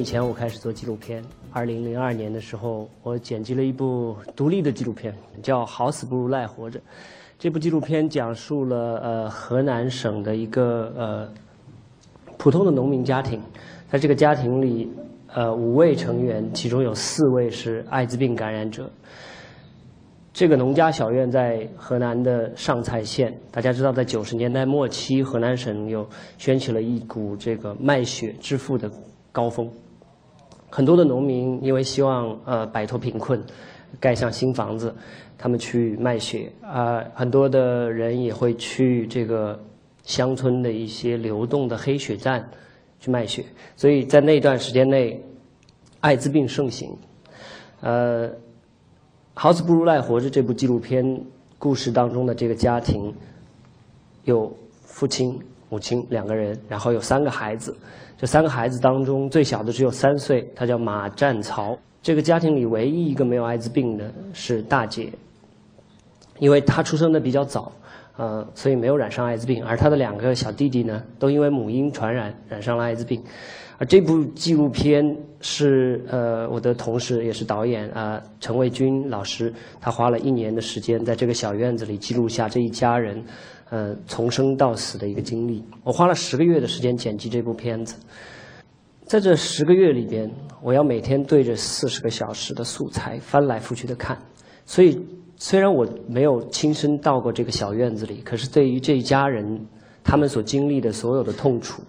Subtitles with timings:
[0.00, 1.22] 以前，我开始做纪录片。
[1.52, 6.78] 二零零二年的时候，我剪辑了一部独立的纪录片，叫《好死不如赖活着》。
[7.38, 11.28] 这部纪录片讲述了呃河南省的一个呃
[12.38, 13.38] 普通的农民家庭，
[13.90, 14.90] 在这个家庭里，
[15.26, 18.90] 呃五位成员，其中有四位是艾滋病感染者。
[20.32, 23.38] 这个农家小院在河南的上蔡县。
[23.50, 26.08] 大家知道，在九十年代末期，河南省有
[26.38, 28.90] 掀起了一股这个卖血致富的
[29.30, 29.70] 高峰。
[30.70, 33.42] 很多的农民因为希望呃摆脱贫困，
[33.98, 34.94] 盖上新房子，
[35.36, 37.04] 他们去卖血啊。
[37.14, 39.60] 很多的人也会去这个
[40.04, 42.48] 乡村的一些流动的黑血站
[43.00, 43.44] 去卖血。
[43.76, 45.20] 所以在那段时间内，
[46.00, 46.96] 艾滋病盛行。
[47.80, 48.30] 呃，
[49.34, 51.24] 好死不如赖活着这部纪录片
[51.58, 53.14] 故事当中的这个家庭，
[54.24, 55.40] 有父亲、
[55.70, 57.74] 母亲两个人，然后有三个孩子。
[58.18, 61.74] 这三个孩子当中，最小的只有三岁，他叫马占曹。
[62.02, 65.10] 这个家庭里唯一一个没有艾滋病的是大姐，
[66.38, 67.72] 因为她出生的比较早，
[68.18, 69.64] 呃，所以没有染上艾滋病。
[69.64, 73.22] 而他的两个小弟弟呢，都因为母婴传染染上了艾滋病。
[73.78, 75.02] 而这部纪录片
[75.40, 79.50] 是呃我的同事也是导演啊陈卫军老师，
[79.80, 83.24] 他花了一年的时间在这个小院子里记录下这一家人。
[83.70, 85.64] 呃，从生到死的一个经历。
[85.84, 87.94] 我花了十个月的时间剪辑这部片子，
[89.04, 94.18] 在这十个月里边，我要每天对着四十个小时的素材翻来覆去的看。
[94.66, 95.00] 所以，
[95.36, 99.66] 虽然我没有亲身到过这个小院子里，可是对于这一家人
[100.02, 101.82] 他们所经历的所有的痛楚，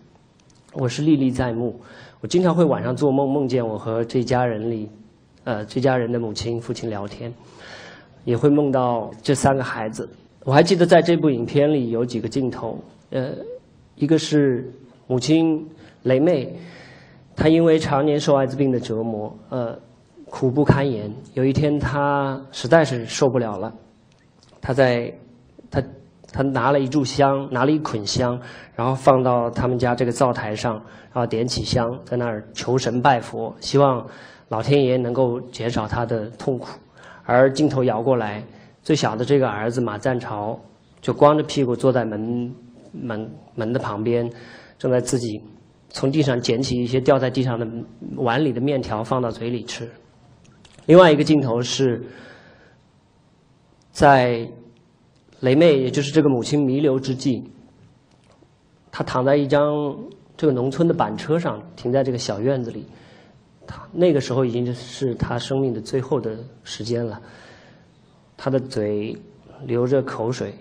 [0.73, 1.81] 我是历历在目。
[2.21, 4.87] 我经常会晚上做梦，梦见我和这家人里，
[5.43, 7.33] 呃，这家人的母亲、父亲聊天，
[8.23, 10.07] 也会梦到这三个孩子。
[10.43, 12.79] 我还记得在这部影片里有几个镜头，
[13.11, 13.31] 呃，
[13.93, 14.73] 一个是
[15.05, 15.69] 母亲
[16.01, 16.51] 雷妹，
[17.35, 19.77] 她因为常年受艾滋病的折磨，呃，
[20.25, 21.13] 苦不堪言。
[21.35, 23.71] 有一天她实在是受不了了，
[24.59, 25.13] 她在，
[25.69, 25.79] 她
[26.33, 28.41] 她拿了一炷香，拿了一捆香，
[28.75, 30.73] 然后放到他们家这个灶台上，
[31.13, 34.03] 然后点起香，在那儿求神拜佛，希望
[34.49, 36.69] 老天爷能够减少她的痛苦。
[37.25, 38.43] 而镜头摇过来。
[38.83, 40.59] 最小的这个儿子马占朝，
[41.01, 42.55] 就光着屁股坐在门
[42.91, 44.29] 门门的旁边，
[44.77, 45.41] 正在自己
[45.89, 47.67] 从地上捡起一些掉在地上的
[48.15, 49.87] 碗里的面条放到嘴里吃。
[50.87, 52.03] 另外一个镜头是，
[53.91, 54.49] 在
[55.41, 57.43] 雷妹，也就是这个母亲弥留之际，
[58.91, 59.95] 她躺在一张
[60.35, 62.87] 这个农村的板车上，停在这个小院子里。
[63.67, 67.21] 她那个时候已经是她生命的最后的时间了。
[68.43, 69.15] 他的嘴
[69.65, 70.51] 流着口水，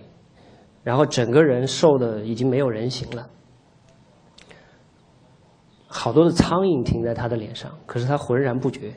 [0.85, 3.27] 然后整个人瘦的已经没有人形了。
[5.89, 8.93] 好多的苍蝇停在他的脸上，可是他浑然不觉，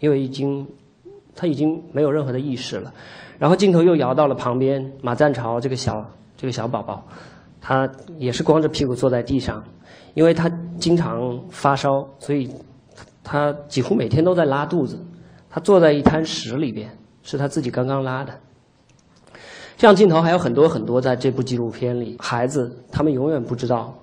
[0.00, 0.66] 因为已经
[1.32, 2.92] 他已经没有任何的意识了。
[3.38, 6.04] 然后镜头又摇到了旁边，马占朝这个小
[6.36, 7.06] 这个小宝宝，
[7.60, 9.62] 他也是光着屁股坐在地上，
[10.14, 10.50] 因为他
[10.80, 12.52] 经常发烧，所以
[13.22, 14.98] 他几乎每天都在拉肚子。
[15.48, 16.97] 他坐在一滩屎里边。
[17.28, 18.32] 是他自己刚刚拉的，
[19.76, 23.94] 这样镜头还有很多很多，在这部纪录片里，孩子他们永远不知道，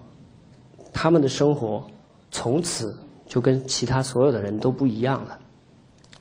[0.94, 1.84] 他们的生活
[2.30, 5.40] 从此就跟其他所有的人都不一样了。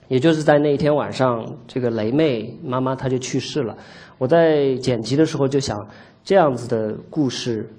[0.09, 3.77] 也就是在那一天晚上，这个雷妹妈妈她就去世了。
[4.17, 5.87] 我在剪辑的时候就想，
[6.25, 7.71] 这样子的故事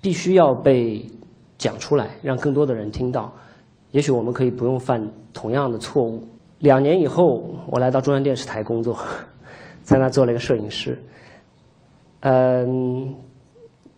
[0.00, 1.08] 必须要被
[1.56, 3.32] 讲出来，让更多的人听到。
[3.92, 6.26] 也许我们可以不用犯同样的错误。
[6.60, 8.96] 两年以后，我来到中央电视台工作，
[9.82, 10.96] 在那做了一个摄影师。
[12.20, 13.14] 嗯，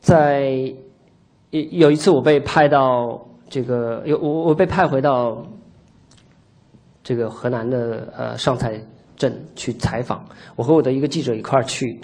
[0.00, 0.74] 在
[1.50, 5.44] 有有一次我被派到这个，有我我被派回到
[7.02, 8.80] 这个河南的呃上蔡
[9.16, 10.24] 镇去采访。
[10.56, 12.00] 我和我的一个记者一块儿去，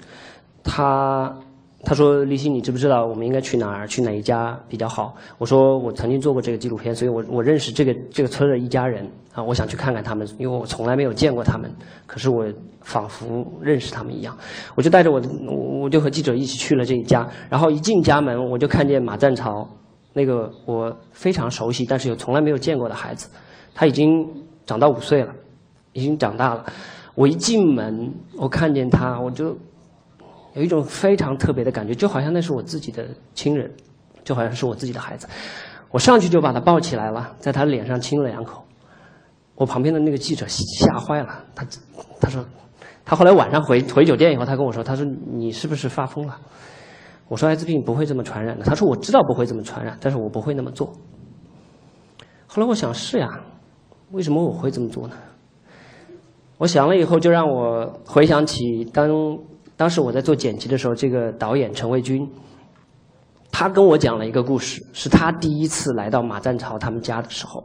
[0.63, 1.35] 他。
[1.81, 3.87] 他说：“李欣，你知不知道我们应该去哪儿？
[3.87, 11.71] 去哪一家比较好？”我说：“我曾经做过这个纪录片，所以我我认识这个这个村的一家人啊，我想去看看他们，因为我从来没有见过他们，
[12.05, 12.45] 可是我
[12.81, 14.37] 仿佛认识他们一样。”
[14.75, 17.25] 我就带着我的，我就和记者一起去了这一家。
[17.49, 19.65] 然后一进家门，我就看见马占朝，
[20.11, 23.29] 那个我非常熟悉但是又从来没有见过的孩子，
[23.73, 24.27] 他已经
[24.65, 25.33] 长到五岁了，
[25.93, 26.65] 已经长大了。
[27.15, 29.57] 我一进门，我看见他，我就。
[30.59, 33.71] 有一种非常特别的感觉，就好像那是我自己的亲人，
[34.25, 35.25] 就好像是我自己的孩子。
[35.89, 38.61] 我上去就把他抱起来了，在他脸上亲了两口。
[39.55, 41.65] 我旁边的那个记者吓坏了，他
[42.19, 42.43] 他说，
[43.05, 46.37] 他后来晚上回回酒店以后，他跟我说，他说你是不是发疯了？
[47.29, 48.65] 我说艾滋病不会这么传染的。
[48.65, 50.87] 他说我知道不会这么传染，但是我不会那么做。
[52.47, 53.29] 后来我想是呀，
[54.11, 55.15] 为什么我会这么做呢？
[56.57, 59.07] 我想了以后，就让我回想起当
[59.79, 62.29] 当时我在做剪辑的时候，这个导演陈卫军，
[63.49, 67.63] 他跟我讲了一个故事，是他第一次来到马占朝他们家的时候，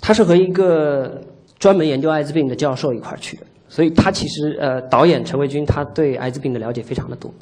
[0.00, 1.20] 他是和一个
[1.58, 7.34] 专门研究艾滋病的教授一块去的，所以他其实呃，导演陈卫军他对艾滋病的了解非常的多，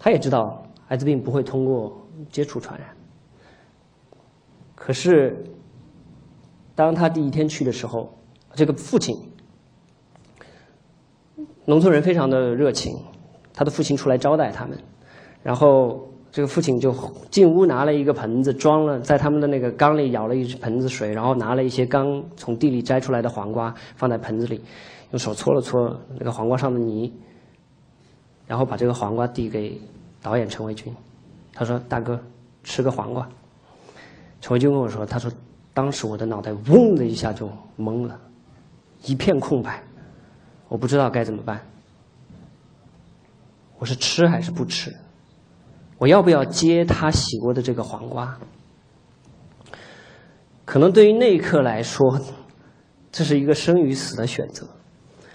[0.00, 2.88] 他也知道艾滋病不会通过接触传染。
[4.74, 5.40] 可是，
[6.74, 8.12] 当他第一天去的时候，
[8.56, 9.14] 这个父亲，
[11.64, 12.98] 农村人非常的热情，
[13.52, 14.76] 他的父亲出来招待他们，
[15.42, 16.94] 然后这个父亲就
[17.30, 24.60] 进屋拿了一个盆子，装了在他们的那个缸里舀了一盆子水，然后拿了一些刚从地里摘出来的黄瓜放在盆子里，
[25.10, 27.12] 用手搓了搓那个黄瓜上的泥，
[28.46, 29.80] 然后把这个黄瓜递给
[30.20, 30.92] 导演陈维军，
[31.52, 32.18] 他说：“大哥，
[32.64, 33.28] 吃个黄瓜。”
[34.40, 35.30] 陈伟军跟我说：“他说，
[35.72, 37.48] 当时我的脑袋嗡的一下就
[37.78, 38.18] 懵了，
[39.04, 39.82] 一片空白，
[40.72, 41.60] 我不知道该怎么办。
[43.78, 44.90] 我是吃还是不吃？
[45.98, 48.38] 我要不要接他洗过的这个黄瓜？
[50.64, 52.18] 可能对于那一刻来说，
[53.10, 54.66] 这是一个生与死的选择。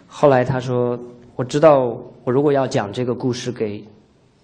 [0.08, 1.00] 后来他说：
[1.36, 1.82] 我知道，
[2.24, 3.88] 我如果要讲这个故事给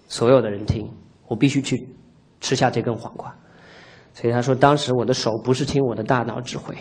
[0.06, 0.88] 所有的人听，
[1.26, 1.88] 我必须去
[2.40, 3.34] 吃下这根黄瓜。”
[4.14, 6.72] 所以他说，当时我的手不是听我的大脑指挥，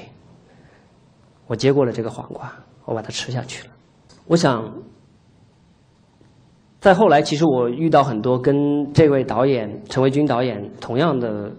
[1.48, 2.54] 我接过了这个黄瓜，
[2.86, 3.74] 我把它吃下去了。
[4.25, 4.74] 我想，
[6.80, 11.52] 再后来，其实我遇到很多跟这位导演陈维军导演同样的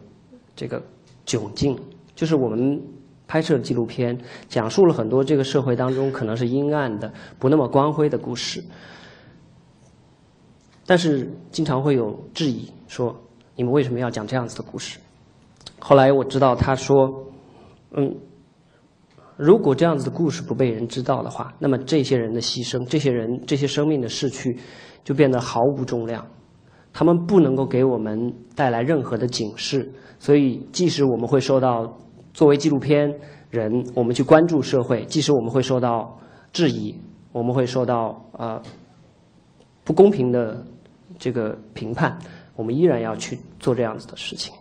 [0.56, 0.82] 这个
[1.26, 1.78] 窘境，
[2.14, 2.80] 就是我们
[3.26, 4.18] 拍摄纪录片，
[4.48, 8.62] 讲述了很多这个社会当中可能是阴暗的、不那么光辉的故事，
[10.86, 13.14] 但是经常会有质疑，说
[13.56, 14.98] 你们为什么要讲这样子的故事？
[15.78, 17.26] 后来我知道，他说
[17.92, 18.14] ：“嗯，
[19.36, 24.56] 如果这样子的故事不被人知道的话，那么这些人的牺牲，这些人这些生命的逝去，
[25.02, 26.24] 就变得毫无重量。
[26.92, 29.90] 他们不能够给我们带来任何的警示。
[30.20, 31.98] 所以，即使我们会受到
[32.32, 33.12] 作为纪录片
[33.50, 36.16] 人，我们去关注社会，即使我们会受到
[36.52, 36.94] 质疑，
[37.32, 38.62] 我们会受到呃
[39.82, 40.64] 不公平的
[41.18, 42.16] 这个评判，
[42.54, 44.54] 我们依然要去做这样子的事情。”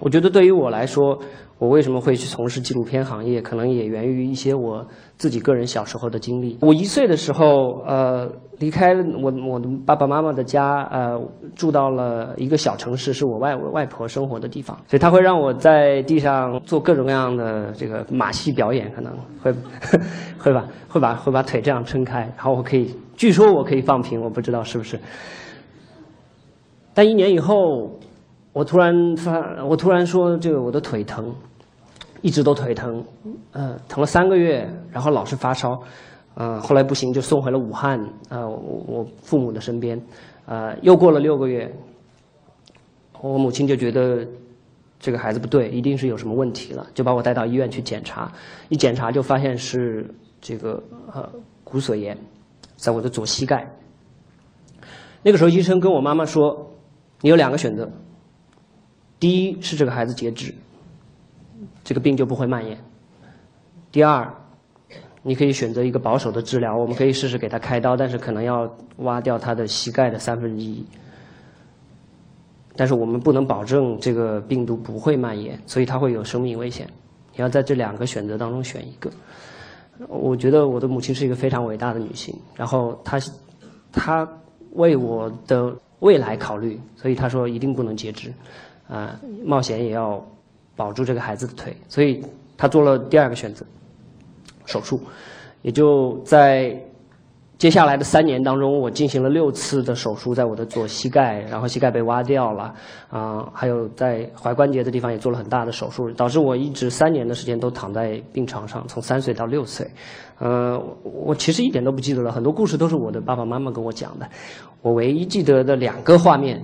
[0.00, 1.18] 我觉得对于我来说，
[1.58, 4.86] 我为什么会去从事纪录片行业，可能也源于一些我
[5.18, 6.56] 自己个人小时候的经历。
[6.62, 8.26] 我一岁的时候，呃，
[8.58, 11.20] 离开我我的爸爸妈妈的家，呃，
[11.54, 19.12] 住到了一个小城市，是我外外婆生活的地方，所以他会让我在地上做各种各样的这个马戏表演，可能
[19.42, 19.52] 会
[20.40, 24.98] 会把会把会把腿这样撑开，然后我可以，据说我可以放平，我不知道是不是。
[26.94, 27.99] 但一年以后。
[28.60, 31.34] 我突然发，我突然说这个我的腿疼，
[32.20, 33.02] 一直都腿疼，
[33.54, 35.80] 嗯，疼了三个月，然后老是发烧，
[36.34, 37.98] 呃，后来不行就送回了武汉，
[38.28, 39.98] 呃，我父母的身边，
[40.44, 41.74] 呃，又过了六个月，
[43.22, 44.28] 我母亲就觉得
[44.98, 48.30] 这个孩子不对，一定是有什么问题了，就把我带到医院去检查，
[48.68, 50.06] 一检查就发现是
[50.38, 50.82] 这个
[51.14, 51.26] 呃
[51.64, 52.14] 骨髓炎，
[52.76, 53.66] 在我的左膝盖。
[55.22, 56.70] 那个时候医生跟我妈妈说，
[57.22, 57.90] 你有两个选择。
[59.20, 60.52] 第一是这个孩子截肢，
[61.84, 62.76] 这个病就不会蔓延。
[63.92, 64.32] 第二，
[65.22, 70.84] 你可以选择一个保守的治疗，我们可以试试给他开刀，但是可能要挖掉他的膝盖的三分之一。
[72.74, 76.88] 但是我们不能保证这个病毒不会蔓延，所以他会有生命危险。
[77.34, 79.10] 你要在这两个选择当中选一个。
[80.08, 83.20] 我觉得我的母亲是一个非常伟大的女性，然后她
[83.92, 84.26] 她
[84.72, 88.32] 为我的未来考虑，所以她说一定不能截肢。
[88.90, 90.20] 啊，冒险也要
[90.74, 92.20] 保住这个孩子的腿，所以
[92.56, 93.64] 他做了第二个选择，
[94.66, 95.00] 手术。
[95.62, 96.74] 也就在
[97.58, 102.74] 接下来的三年当中，我进行了六次的手术，在我的左膝盖，然后膝盖被挖掉了，
[103.10, 109.86] 啊，还有在踝关节的地方也做了很大的手术，导致我一直三年的时间都躺在病床上，从三岁到六岁。
[110.38, 114.26] 呃，我其实一点都不记得了，很多故事都是我的爸爸妈妈跟我讲的。
[114.80, 116.60] 我唯一记得的两个画面。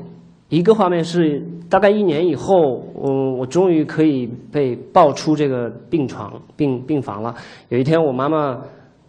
[0.48, 2.54] 一个画面是大概一年以后，
[2.94, 7.34] 我，我终于可以被抱出这个病床病病房了。
[7.68, 8.62] 有一天，我妈妈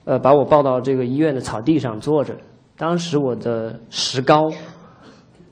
[0.06, 2.36] 呃把我抱到这个医院的草地上坐着，
[2.76, 4.50] 当时我的石膏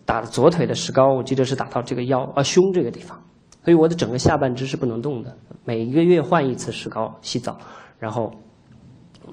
[0.05, 3.21] 打左腿的石膏，我记得是打到这个腰啊胸这个地方，
[3.63, 5.37] 所以我的整个下半肢是不能动的。
[5.65, 7.57] 每一个月换一次石膏洗澡，
[7.99, 8.31] 然后。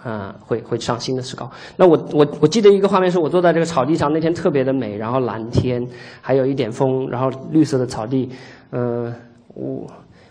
[0.04, 1.50] 嗯，会会上新的石膏。
[1.76, 5.86] 那我我我记得一个画面，是我坐在这个草地上，那天特别的美，然后蓝天，
[6.20, 8.28] 还有一点风，然后绿色的草地。
[8.70, 9.14] 呃，
[9.54, 9.86] 我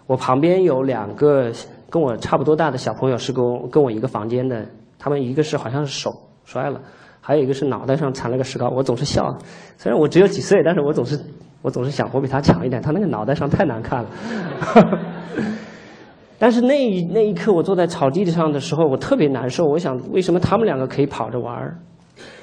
[0.08, 1.51] 我旁边有两个
[1.90, 4.66] 跟我差不多大的小朋友，是跟跟我一个房间的。
[5.00, 6.12] 他们一个是好像是手
[6.46, 6.80] 摔了，
[7.22, 8.70] 还有一个是脑袋上缠了个石膏。
[8.70, 9.36] 我总是笑，
[9.78, 11.20] 虽然我只有几岁，但是我总是
[11.62, 12.82] 我总是想我比他强一点。
[12.82, 14.10] 他那个脑袋上太难看了。
[16.41, 19.63] 但是那一那一刻，我坐在草地上的时候，我特别难受。
[19.63, 21.77] 我想，为什么他们两个可以跑着玩儿，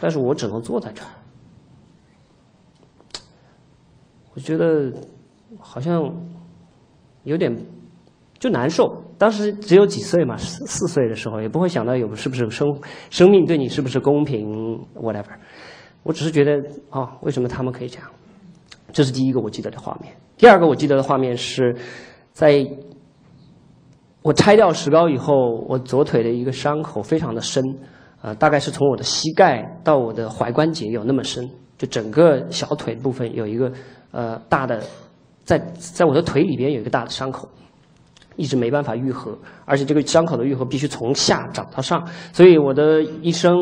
[0.01, 1.09] 但是我只能坐在这儿？
[4.37, 4.93] 我觉得
[5.59, 6.15] 好像
[7.25, 7.53] 有点
[8.39, 9.03] 就难受。
[9.19, 12.69] 当时只有几岁嘛，四四岁的时候，也不会想到有是不是生
[13.11, 14.47] 生命对你是不是公平
[14.95, 15.35] ，whatever。
[16.05, 16.53] 我只是觉得，
[16.91, 18.09] 哦，为什么他们可以这样？
[18.93, 20.15] 这是第一个我记得的画面。
[20.37, 21.75] 第二个我记得的画面是，
[22.33, 22.65] 在
[24.23, 25.35] 我拆掉石膏以后，
[25.69, 27.63] 我左腿的一个伤口非常的深，
[28.23, 33.73] 呃，大概是从我的膝盖到我的踝关节有那么深，就整个小腿部分有一个
[34.11, 34.83] 呃大的，
[35.45, 37.49] 在在我的腿里边有一个大的伤口。
[38.41, 42.01] 一直没办法愈合，而且这个伤口的愈合必须从下长到上，
[42.33, 43.53] 所以我的医生，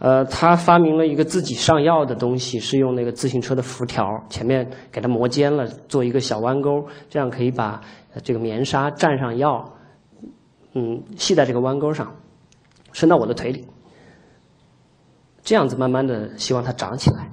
[0.00, 7.80] 呃，他发明了一个自己上药的东西，是用那个自行车的辐条前面给它磨尖了，做一个小弯钩，这样可以把
[8.24, 9.64] 这个棉纱蘸上药，
[10.76, 12.14] 嗯，系在这个弯钩上，
[12.92, 13.66] 伸到我的腿里，
[15.42, 17.30] 这样子慢慢的希望它长起来，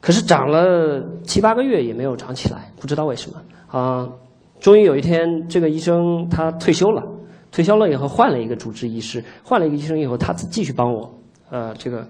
[0.00, 4.08] 可是长了七八个月也没有长起来，不知道为什么啊。
[4.58, 7.02] 终于有一天，这个医生他退休了。
[7.52, 11.12] 退休了以后，换了一个主治医师，换了一个医生以后，他继续帮我，
[11.50, 12.06] 呃，这个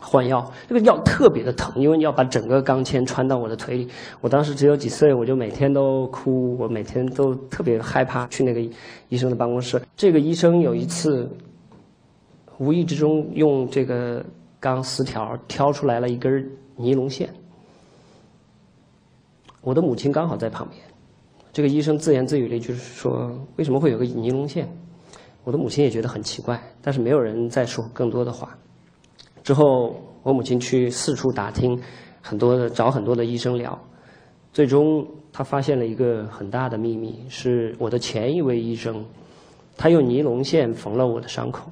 [0.00, 0.50] 换药。
[0.68, 3.88] 这个药特别的疼，因为你要把整个钢钎穿到我的腿里。
[4.20, 8.60] 我当时只有几岁，我就每天都哭，我每天都特别害怕去那个
[9.08, 9.80] 医生的办公室。
[9.96, 11.28] 这个医生有一次
[12.58, 14.24] 无意之中用这个
[14.60, 17.28] 钢丝条挑出来了一根尼龙线，
[19.60, 20.80] 我的母亲刚好在旁边。
[21.52, 24.68] 这个医生自言自语的，就是说：“为什么会有个尼龙线？”
[25.42, 28.56] 我的母亲也觉得很奇怪，但是没有人再说更多的话。
[29.48, 31.80] 之后，我母亲去四处打听，
[32.20, 33.82] 很多的找很多的医生聊，
[34.52, 39.02] 最终她发现了一个很大的秘密：是我的前一位医生，
[39.74, 41.70] 他用尼龙线缝了我的伤口，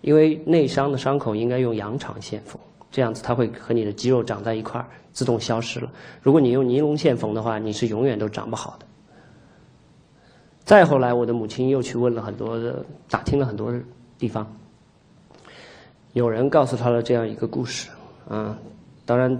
[0.00, 2.56] 因为内伤的伤口应该用羊肠线缝，
[2.88, 4.86] 这样子它会和你的肌肉长在一块儿。
[5.10, 5.90] 自动消失了。
[6.22, 8.86] 如果你用尼龙线缝的话，你是永远都长不好的。
[10.62, 13.74] 再后来，我的母亲又去问了很多的，打听了很多
[14.16, 14.46] 地方，
[16.14, 17.90] 有人告诉他了这样一个故事。
[18.28, 18.56] 啊，
[19.04, 19.30] 当然，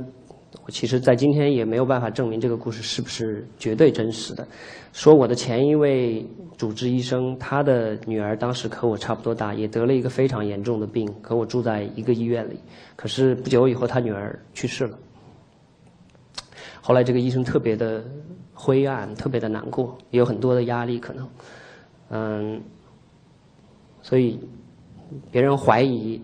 [0.66, 4.46] 我其实在今天也没有办法证明这个故事是不是绝对真实的。
[4.92, 6.26] 说我的前一位
[6.58, 12.58] 主治医生，他的女儿当时和我差不多大，也得了一个非常严重的病，和我住在一个医院里。
[12.96, 14.98] 可是不久以后，他女儿去世了。
[16.82, 18.04] 后来这个医生特别的
[18.52, 21.28] 灰暗，特别的难过，也有很多的压力可能，
[22.10, 22.60] 嗯，
[24.02, 24.38] 所以
[25.30, 26.20] 别人怀疑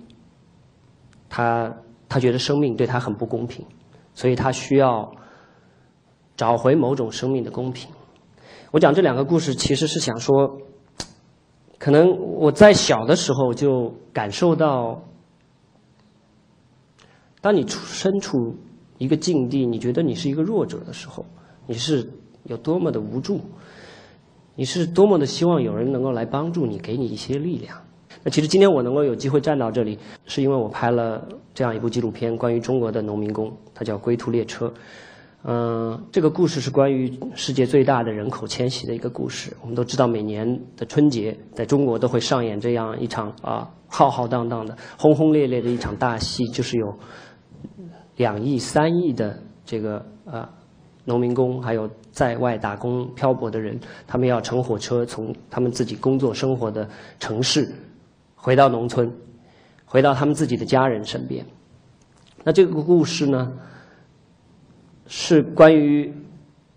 [1.31, 1.75] 他，
[2.07, 3.65] 他觉得生命对他很不公平，
[4.13, 5.11] 所以他需要
[6.37, 7.91] 找回某种生命的公平。
[8.71, 10.59] 我讲这两个故事，其实是想说，
[11.79, 15.03] 可能我在小的时候就感受到，
[17.41, 18.55] 当你处身处。
[19.01, 21.25] 一个境地，你觉得你是一个弱者的时候，
[21.67, 22.07] 你是
[22.45, 23.41] 有多么的无助，
[24.55, 27.79] 你是多么的希望有人能够来帮助你，给你一些力量。
[28.23, 34.69] 那其实今天我能够有机会站到这里，是因为我拍了这样一部纪录片，关于中国的农民工，它叫《归途列车》。
[35.43, 39.57] 嗯，这个故事是关于世界最大的人口迁徙的一个故事。
[39.63, 46.95] 我们都知道，每年的春节在中国都会上演这样一场啊浩浩荡荡的、轰轰烈烈的一场大戏，就是有。
[48.17, 50.47] 两亿、三亿的这个呃
[51.07, 56.87] 农民工，还有在外打工漂泊的人，他们要乘火车从他们自己工作生活的
[57.19, 57.73] 城市
[58.43, 59.13] 回到农村，
[59.85, 61.45] 回到他们自己的家人身边。
[62.43, 63.53] 那这个故事呢，
[65.07, 66.11] 是关于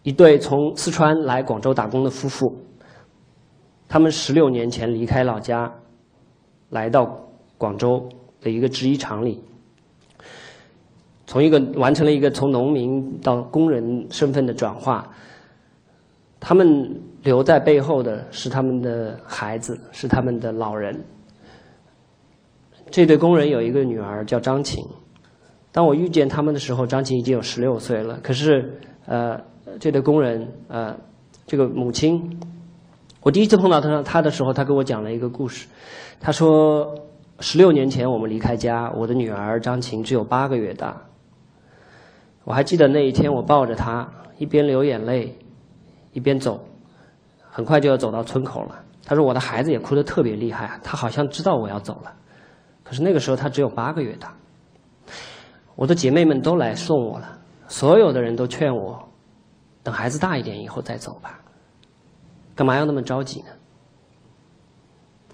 [0.04, 2.54] 一对从四川来广州打工的夫妇，
[3.88, 5.72] 他们十六年前离开老家，
[6.70, 7.06] 来到
[7.58, 8.10] 广州
[8.42, 9.42] 的一个制衣厂里。
[11.26, 15.10] 从一个完成了一个从农民到工人身份的转化，
[16.42, 16.68] 他们
[17.24, 20.94] 留在背后的是他们的孩子，是他们的老人。
[22.94, 24.86] 这对工人有一个女儿叫张琴。
[25.72, 28.20] 当我遇见他们的时候，张琴已经有十六岁了。
[28.22, 29.42] 可是，呃，
[29.80, 30.96] 这对工人，呃，
[31.48, 32.40] 这个母亲，
[33.24, 35.68] 我第一次碰到他他的时候，他跟我讲了一个故事。
[36.20, 36.94] 他说，
[37.40, 41.02] 十六年前我们离开家，我的女儿张琴只有八个月大。
[42.44, 44.08] 我还记得那一天，我抱着她，
[44.38, 45.36] 一边流眼泪，
[46.12, 46.64] 一边走，
[47.50, 48.84] 很快就要走到村口了。
[49.04, 52.14] 他说我的孩子也哭得特别厉害，他好像知道我要走了。
[52.84, 54.36] 可是那个时候他只有八个月大。
[55.76, 59.10] 我的姐妹们都来送我了，所有的人都劝我，
[59.82, 61.40] 等孩子大一点以后再走吧。
[62.56, 63.48] 干嘛要那么着急呢？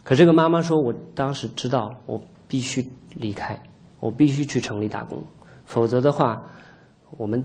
[0.03, 3.61] 可这个妈妈说，我当时知道我必须离开，
[3.99, 5.21] 我必须去城里打工，
[5.65, 6.41] 否则的话，
[7.17, 7.43] 我们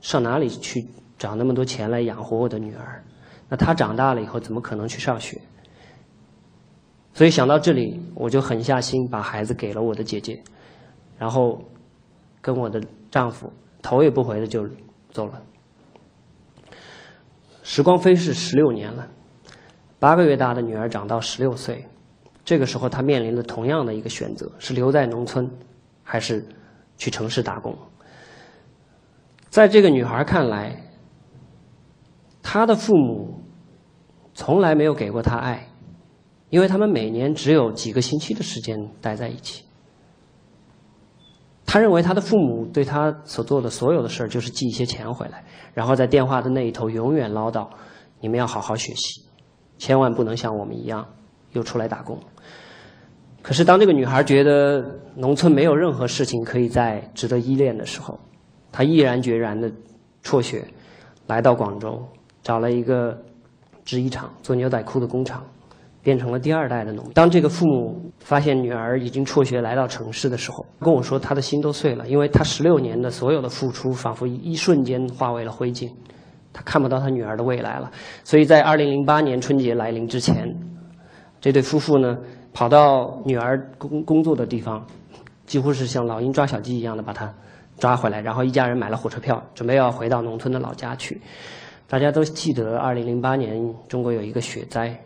[0.00, 0.86] 上哪里去
[1.18, 3.02] 找那么多钱来养活我的女儿？
[3.48, 5.40] 那她长大了以后怎么可能去上学？
[7.20, 10.42] 所以想到这里，我就狠下心把孩子给了我的姐姐，
[11.18, 11.62] 然后
[12.40, 14.66] 跟我的丈夫头也不回的就
[15.10, 15.42] 走了。
[17.62, 19.06] 时光飞逝十六年了，
[19.98, 21.84] 八个月大的女儿长到十六岁，
[22.42, 25.46] 这个时候她面临了同样的一个选择：是留在农村，
[26.02, 26.42] 还是
[26.96, 27.76] 去城市打工？
[29.50, 30.74] 在这个女孩看来，
[32.42, 33.44] 她的父母
[34.32, 35.66] 从来没有给过她爱。
[36.50, 39.64] 因为他们每年只有几个星期的时间待在一起，
[41.64, 47.68] 他认为他的父母对他所做的所有的事儿就是寄一些钱回来，然后在电话的那一头永远唠叨
[48.20, 49.22] ：“你们要好好学习，
[49.78, 51.06] 千万不能像我们一样
[51.52, 52.18] 又出来打工。”
[53.42, 58.18] 可是当这个女孩觉得农村没有任何事情可以再值得依恋的时候，
[58.72, 59.70] 她毅然决然的
[60.22, 60.66] 辍学，
[61.28, 62.04] 来到广州，
[62.42, 63.16] 找了一个
[63.84, 65.46] 制衣厂做牛仔裤的工厂。
[66.02, 67.12] 变成了第二代的农民。
[67.12, 75.90] 当这个父母发现女儿已经辍学来到城市的时候，跟我说他的心都碎了，因为他十六年的所有的付出，仿佛一瞬间化为了灰烬，
[76.52, 77.90] 他看不到他女儿的未来了。
[78.24, 80.48] 所以在二零零八年春节来临之前，
[81.40, 82.16] 这对夫妇呢
[82.52, 84.86] 跑到女儿工工作的地方，
[85.46, 87.32] 几乎是像老鹰抓小鸡一样的把她
[87.78, 91.20] 抓回来，然后一家人买了火车票，准备要回到农村的老家去。
[91.86, 94.98] 大家都记得二零零八年中国有一个雪灾。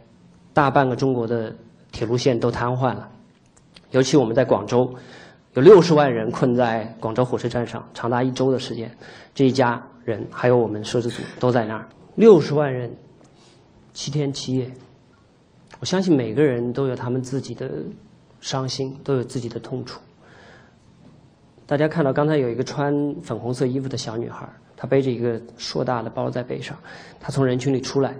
[0.55, 1.55] 大半个中国的
[1.91, 3.11] 铁路线都瘫痪了，
[3.91, 4.95] 尤其我们在广州，
[5.55, 8.91] 有六十万人困在广州火车站上，长达一周的时间。
[9.35, 12.91] 这一家人还有我们摄制组都在那儿，六十万人，
[13.93, 14.71] 七天七夜。
[15.81, 17.69] 我相信每个人都有他们自己的
[18.41, 20.01] 伤心，都有自己的痛楚。
[21.67, 26.77] 大家看到刚才有一个穿粉红色衣服的小女孩，她背着一个硕大的包在背上，
[27.19, 28.15] 她从人群里出来，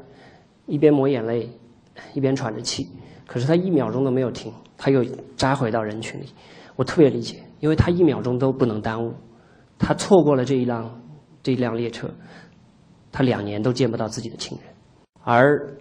[0.67, 1.49] 一边抹眼泪。
[2.13, 2.89] 一边喘着气，
[3.27, 5.05] 可是他一秒钟都没有停，他又
[5.37, 6.27] 扎回到人群里。
[6.77, 9.15] 我特别理解，因为他一秒钟都不能耽误，
[9.79, 11.01] 他错过了这一辆
[11.43, 12.11] 这一辆列车，
[13.13, 14.67] 他两年都见不到自己的亲人。
[15.23, 15.77] 而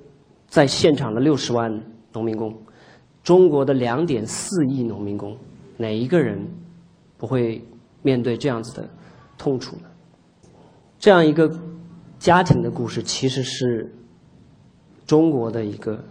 [0.47, 1.71] 在现场的六十万
[2.13, 2.55] 农民工，
[3.23, 5.35] 中国的两点四亿农民工，
[5.77, 6.39] 哪一个人
[7.17, 7.63] 不会
[8.03, 8.87] 面对这样子的
[9.37, 9.89] 痛楚呢？
[10.99, 11.51] 这样一个
[12.19, 13.91] 家庭的故事，其实是。
[15.05, 16.01] 中国的一个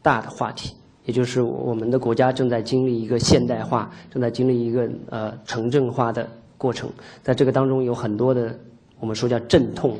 [0.00, 6.88] 大的话题，也就是我们的国家正在经历一个现代化，正在经历一个呃城镇化的过程。
[7.22, 8.56] 在这个当中，有很多的
[9.00, 9.96] 我们说叫阵痛，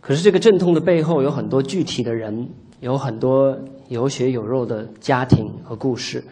[0.00, 2.48] 可是这个阵痛的背后有很多具体的人，
[2.80, 6.24] 有很多有血有肉的家庭和故事。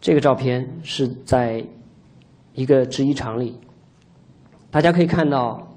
[0.00, 1.64] 这个照片是在
[2.54, 3.56] 一个制衣厂里，
[4.70, 5.76] 大家可以看到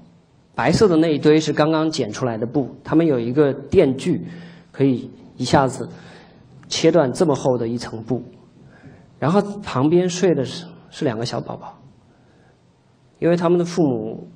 [0.54, 4.22] 白色的那一堆是刚刚剪出来的布，他们有一个电锯。
[4.72, 5.88] 可以一下子
[6.68, 8.22] 切断这么厚的一层布，
[9.18, 11.78] 然后旁边睡的是是两个小宝宝，
[13.18, 14.28] 因为他们的父母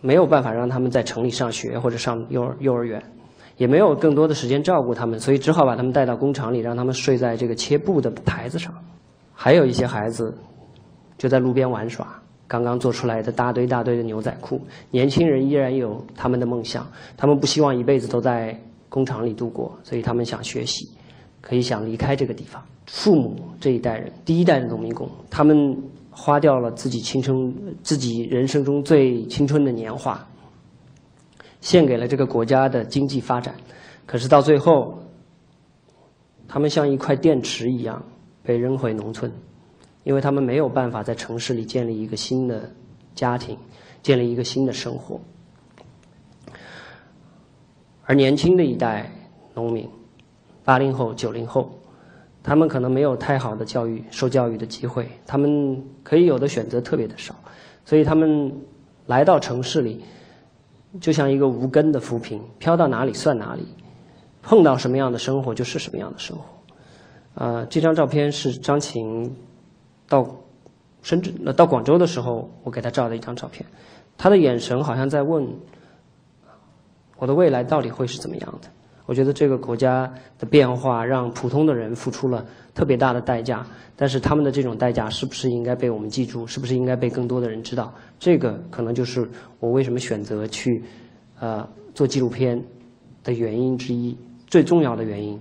[0.00, 3.02] 没有办法让他们在城里上学或者上幼儿幼儿园，
[3.56, 8.72] 也没有更多的时间照顾他们，所以只好把他们带到工厂里，让他们睡在这个切布的台子上。
[9.34, 10.36] 还有一些孩子
[11.18, 12.06] 就在路边玩耍，
[12.46, 14.60] 刚刚做出来的大堆大堆的牛仔裤。
[14.90, 18.56] 年轻人依然有他们的梦想，他们不希望一辈子都在。
[18.90, 20.86] 工厂里度过，所以他们想学习，
[21.40, 22.62] 可以想离开这个地方。
[22.86, 25.74] 父母这一代人，第一代农民工，他们
[26.10, 30.26] 花掉了自己青春、自己人生中最青春的年华，
[31.60, 33.54] 献给了这个国家的经济发展。
[34.06, 34.98] 可是到最后，
[36.48, 38.02] 他们像一块电池一样
[38.42, 39.32] 被扔回农村，
[40.02, 42.68] 因为他们没有办法在城市里建立一个新的
[43.14, 43.56] 家庭，
[44.02, 45.20] 建立一个新的生活。
[48.10, 49.08] 而年轻的一代
[49.54, 49.88] 农民，
[50.64, 51.70] 八零后、九零后，
[52.42, 57.32] 他们可能没有太好的教育、受教育的机会，他们可以有的选择特别的少，
[57.84, 58.52] 所以他们
[59.06, 60.02] 来到城市里，
[61.00, 63.64] 就像一个无根的浮萍，飘到哪里算哪里，
[64.42, 67.44] 碰到什么样的生活就是什么样的生活。
[67.44, 69.32] 啊，这张照片是张琴
[70.08, 70.28] 到
[71.00, 73.64] 深圳、到广州的时候，我给他照的一张照片，
[74.18, 75.46] 他的眼神好像在问。
[77.20, 78.68] 我的未来到底会是怎么样的？
[79.06, 86.46] 我觉得这个国家的变化让普通的人付出了特别大的代价，但是他们的这种代价是不是应该被我们记住？
[86.46, 87.92] 是不是应该被更多的人知道？
[88.18, 89.28] 这个可能就是
[89.58, 90.82] 我为什么选择去，
[91.40, 92.62] 呃，做纪录片
[93.22, 95.38] 的原因之一，最重要的原因，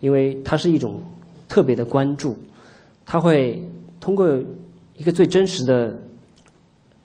[0.00, 1.02] 因为它是一种
[1.48, 2.36] 特别的关注，
[3.06, 3.62] 它会
[3.98, 4.28] 通过
[4.94, 5.98] 一个最真实的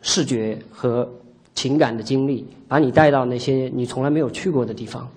[0.02, 1.10] 视觉和
[1.54, 5.08] 情感的经历，把你带到那些你从来没有去过的地方。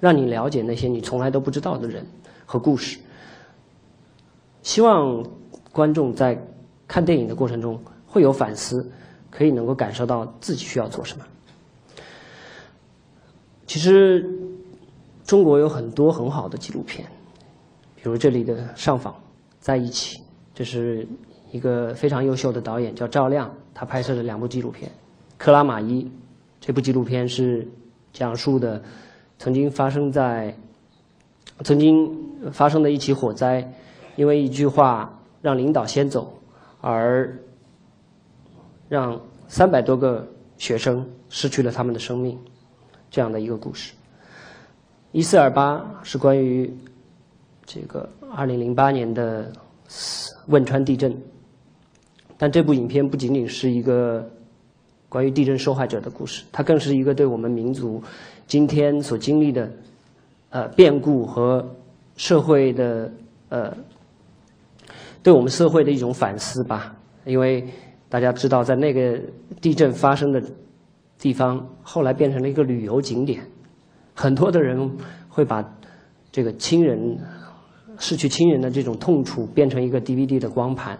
[0.00, 2.04] 让你了解那些你从来都不知道的人
[2.44, 2.98] 和故事。
[4.60, 5.24] 希望
[5.70, 6.36] 观众在
[6.88, 8.90] 看电影的过程中会有反思，
[9.30, 11.24] 可以能够感受到自己需要做什么。
[13.64, 14.28] 其实
[15.24, 17.06] 中国有很多很好的纪录片，
[17.94, 19.14] 比如这里的《上访
[19.60, 20.18] 在一起》，
[20.52, 21.06] 这是
[21.52, 24.90] 一个非常优秀的导演叫赵亮，他拍摄的两部纪录片。
[25.42, 26.04] 《克拉玛依》
[26.60, 27.66] 这部纪录片是
[28.12, 28.80] 讲述的。
[29.40, 30.56] 曾经发生在
[31.64, 32.16] 曾经
[32.52, 33.68] 发生的一起火灾，
[34.14, 36.32] 因为一句话让领导先走，
[36.80, 37.36] 而
[38.88, 40.24] 让三百多个
[40.58, 42.38] 学生失去了他们的生命，
[43.10, 43.94] 这样的一个故事。
[45.10, 46.72] 一四二八是关于
[47.66, 49.52] 这个二零零八年的
[50.46, 51.12] 汶川地震，
[52.38, 54.30] 但这部影片不仅仅是一个
[55.12, 58.02] 关于地震受害者的故事，它更是一个对我们民族。
[58.46, 59.70] 今天所经历的，
[60.48, 61.62] 呃，变故和
[62.16, 63.12] 社会的
[63.50, 63.76] 呃，
[65.22, 66.96] 对我们社会的一种反思吧。
[67.26, 67.62] 因为
[68.08, 69.20] 大家知道，在那个
[69.60, 70.42] 地震发生的
[71.18, 73.42] 地方，后来变成了一个旅游景点，
[74.14, 74.90] 很多的人
[75.28, 75.62] 会把
[76.30, 77.18] 这个亲人
[77.98, 80.98] 失去亲人的这种痛楚变成一个 DVD 的光盘，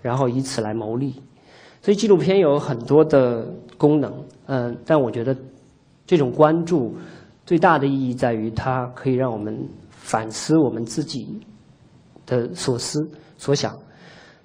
[0.00, 1.14] 然后以此来牟利。
[1.82, 4.12] 所以纪录片有很多的功能，
[4.46, 5.36] 嗯，但我觉得。
[6.06, 6.92] 这种关注
[7.46, 9.56] 最大的意义在于，它可以让我们
[9.90, 11.38] 反思我们自己
[12.26, 13.78] 的所思所想。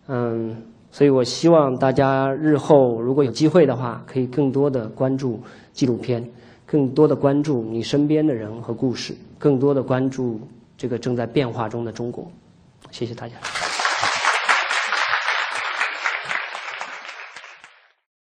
[0.06, 0.56] 嗯，
[0.91, 5.39] 所以我希望大家日后如果有机会的话，可以更多的关注
[5.74, 6.24] 纪录片，
[6.67, 10.39] 更多的关注你身边的人和故事，更多的关注
[10.78, 12.32] 这个正在变化中的中国。
[12.91, 13.34] 谢谢大家。